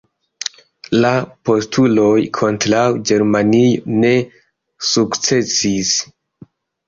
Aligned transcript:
La 1.01 1.09
postuloj 1.49 2.15
kontraŭ 2.39 2.85
Germanio 3.11 3.93
ne 4.05 4.13
sukcesis. 4.95 5.93